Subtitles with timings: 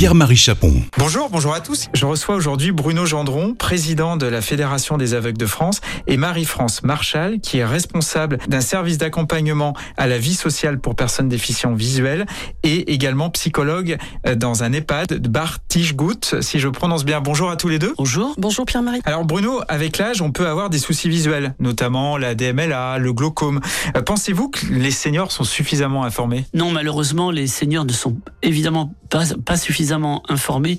[0.00, 0.72] Pierre-Marie Chapon.
[0.96, 1.88] Bonjour, bonjour à tous.
[1.92, 6.82] Je reçois aujourd'hui Bruno Gendron, président de la Fédération des aveugles de France, et Marie-France
[6.84, 12.24] Marchal, qui est responsable d'un service d'accompagnement à la vie sociale pour personnes déficientes visuelles
[12.62, 17.20] et également psychologue euh, dans un EHPAD de Bar Tichegout, si je prononce bien.
[17.20, 17.92] Bonjour à tous les deux.
[17.98, 18.34] Bonjour.
[18.38, 19.02] Bonjour Pierre-Marie.
[19.04, 23.60] Alors Bruno, avec l'âge, on peut avoir des soucis visuels, notamment la DMLA, le glaucome.
[23.94, 26.46] Euh, pensez-vous que les seniors sont suffisamment informés?
[26.54, 30.78] Non, malheureusement, les seniors ne sont évidemment pas, pas suffisamment informés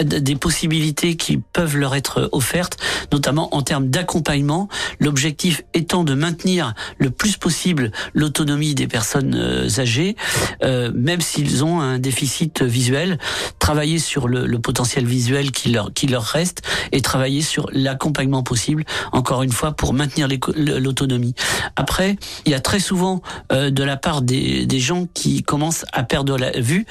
[0.00, 2.76] euh, des possibilités qui peuvent leur être offertes,
[3.12, 4.68] notamment en termes d'accompagnement.
[5.00, 10.16] L'objectif étant de maintenir le plus possible l'autonomie des personnes euh, âgées,
[10.62, 13.18] euh, même s'ils ont un déficit visuel,
[13.58, 16.62] travailler sur le, potentiel visuel qui leur, qui leur reste
[16.92, 21.34] et travailler sur l'accompagnement possible, encore une fois, pour maintenir l'autonomie.
[21.74, 25.84] Après, il y a très souvent euh, de la part des, des gens qui commencent
[25.92, 26.86] à perdre la vue,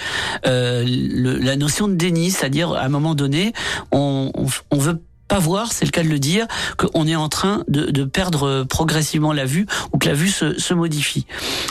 [0.85, 3.53] le, la notion de déni, c'est-à-dire à un moment donné,
[3.91, 7.29] on, on, on veut pas voir, c'est le cas de le dire, qu'on est en
[7.29, 11.25] train de, de, perdre progressivement la vue ou que la vue se, se modifie.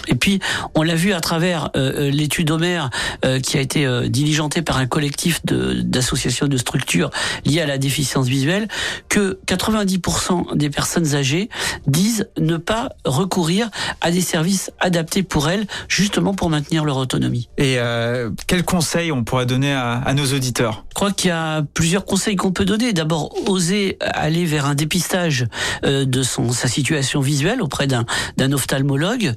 [0.08, 0.40] Et puis,
[0.74, 2.84] on l'a vu à travers euh, euh l'étude Homer
[3.22, 7.10] euh, qui a été euh, diligentée par un collectif d'associations de, de, structures
[7.44, 8.66] liées à la déficience visuelle,
[9.10, 11.50] que 90% des personnes âgées
[11.86, 13.68] disent ne pas recourir
[14.00, 17.50] à des services adaptés pour elles, justement pour maintenir leur autonomie.
[17.58, 17.76] Et
[18.46, 20.84] quels conseils on pourrait donner à, à nos auditeurs?
[20.88, 22.92] Je crois qu'il y a plusieurs conseils qu'on peut donner.
[22.92, 25.46] D'abord, oser aller vers un dépistage
[25.84, 29.34] euh, de son sa situation visuelle auprès d'un d'un ophtalmologue.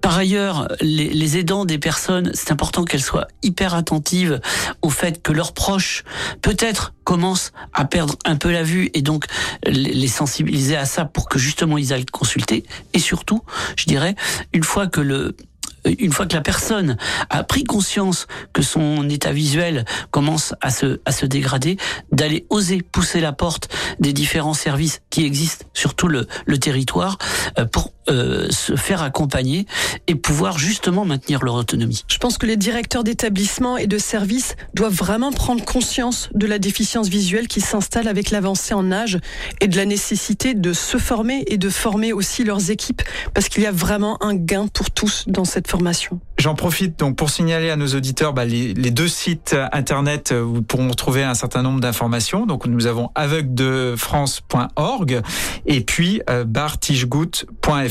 [0.00, 4.40] Par ailleurs, les, les, aidants des personnes, c'est important qu'elles soient hyper attentives
[4.80, 6.02] au fait que leurs proches,
[6.40, 9.26] peut-être, commencent à perdre un peu la vue et donc
[9.64, 12.64] les sensibiliser à ça pour que justement ils aillent consulter.
[12.94, 13.42] Et surtout,
[13.76, 14.16] je dirais,
[14.52, 15.36] une fois que le
[15.84, 16.96] une fois que la personne
[17.30, 21.76] a pris conscience que son état visuel commence à se, à se dégrader,
[22.12, 27.18] d'aller oser pousser la porte des différents services qui existent sur tout le, le territoire
[27.58, 29.66] euh, pour euh, se faire accompagner
[30.06, 32.04] et pouvoir justement maintenir leur autonomie.
[32.08, 36.58] Je pense que les directeurs d'établissements et de services doivent vraiment prendre conscience de la
[36.58, 39.18] déficience visuelle qui s'installe avec l'avancée en âge
[39.60, 43.02] et de la nécessité de se former et de former aussi leurs équipes
[43.34, 46.20] parce qu'il y a vraiment un gain pour tous dans cette formation.
[46.38, 50.56] J'en profite donc pour signaler à nos auditeurs bah, les, les, deux sites internet où
[50.56, 52.46] ils pourront trouver un certain nombre d'informations.
[52.46, 55.22] Donc nous avons aveugledefrance.org
[55.66, 56.44] et puis euh,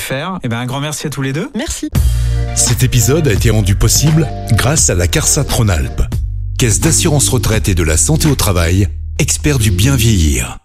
[0.09, 1.49] Et eh ben un grand merci à tous les deux.
[1.55, 1.89] Merci.
[2.55, 6.01] Cet épisode a été rendu possible grâce à la CARSA Tronalp,
[6.57, 8.87] Caisse d'assurance retraite et de la santé au travail,
[9.19, 10.60] expert du bien vieillir.